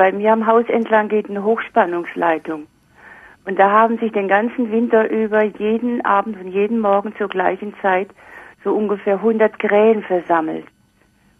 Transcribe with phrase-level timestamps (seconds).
[0.00, 2.66] bei mir am Haus entlang geht eine Hochspannungsleitung.
[3.44, 7.74] Und da haben sich den ganzen Winter über jeden Abend und jeden Morgen zur gleichen
[7.82, 8.08] Zeit
[8.64, 10.64] so ungefähr 100 Krähen versammelt.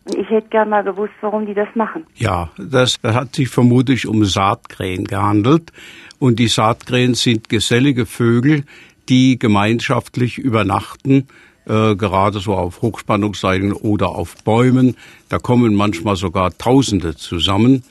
[0.04, 2.04] Und ich hätte gern mal gewusst, warum die das machen.
[2.16, 5.72] Ja, das hat sich vermutlich um Saatkrähen gehandelt.
[6.19, 8.65] Und die Saatkrähen sind gesellige Vögel,
[9.08, 11.29] die gemeinschaftlich übernachten,
[11.65, 14.99] äh, gerade so auf Hochspannungsleitungen oder auf Bäumen.
[15.31, 17.84] Da kommen manchmal sogar Tausende zusammen.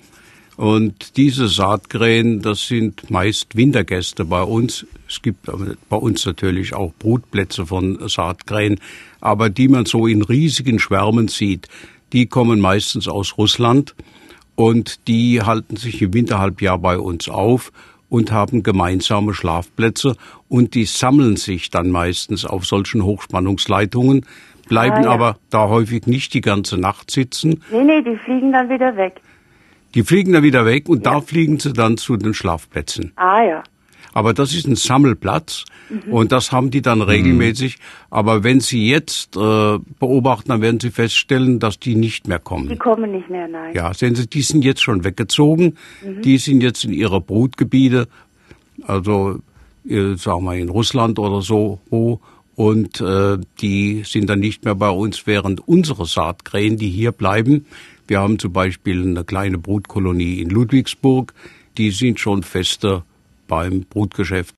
[0.59, 4.85] Und diese Saatkrähen, das sind meist Wintergäste bei uns.
[5.07, 5.49] Es gibt
[5.87, 8.81] bei uns natürlich auch Brutplätze von Saatkrähen,
[9.21, 11.69] aber die man so in riesigen Schwärmen sieht,
[12.11, 13.95] die kommen meistens aus Russland
[14.55, 17.71] und die halten sich im Winterhalbjahr bei uns auf
[18.09, 20.17] und haben gemeinsame Schlafplätze
[20.49, 24.25] und die sammeln sich dann meistens auf solchen Hochspannungsleitungen,
[24.67, 25.09] bleiben ah, ja.
[25.09, 27.63] aber da häufig nicht die ganze Nacht sitzen.
[27.71, 29.21] Nee, nee, die fliegen dann wieder weg.
[29.95, 31.13] Die fliegen dann wieder weg und ja.
[31.13, 33.11] da fliegen sie dann zu den Schlafplätzen.
[33.15, 33.63] Ah ja.
[34.13, 36.11] Aber das ist ein Sammelplatz mhm.
[36.11, 37.77] und das haben die dann regelmäßig.
[37.77, 37.83] Mhm.
[38.09, 42.69] Aber wenn Sie jetzt äh, beobachten, dann werden Sie feststellen, dass die nicht mehr kommen.
[42.69, 43.75] Die kommen nicht mehr, nein.
[43.75, 45.77] Ja, sehen Sie, die sind jetzt schon weggezogen.
[46.03, 46.21] Mhm.
[46.23, 48.07] Die sind jetzt in ihre Brutgebiete,
[48.83, 49.39] also
[49.87, 51.79] äh, sagen wir in Russland oder so.
[51.89, 52.19] Wo,
[52.55, 57.67] und äh, die sind dann nicht mehr bei uns, während unsere Saatkrähen, die hier bleiben,
[58.09, 61.33] wir haben zum Beispiel eine kleine Brutkolonie in Ludwigsburg,
[61.77, 63.05] die sind schon fester
[63.47, 64.47] beim Brutgeschäft